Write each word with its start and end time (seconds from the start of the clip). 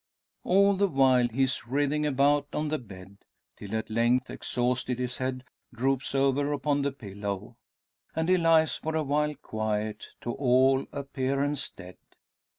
All 0.43 0.75
the 0.75 0.87
while 0.87 1.27
he 1.27 1.43
is 1.43 1.67
writhing 1.67 2.07
about 2.07 2.47
on 2.53 2.69
the 2.69 2.79
bed; 2.79 3.17
till 3.55 3.75
at 3.75 3.91
length, 3.91 4.31
exhausted, 4.31 4.97
his 4.97 5.17
head 5.17 5.43
droops 5.75 6.15
over 6.15 6.51
upon 6.53 6.81
the 6.81 6.91
pillow, 6.91 7.57
and 8.15 8.27
he 8.27 8.35
lies 8.37 8.75
for 8.77 8.95
a 8.95 9.03
while 9.03 9.35
quiet 9.35 10.07
to 10.21 10.31
all 10.31 10.87
appearance 10.91 11.69
dead! 11.69 11.97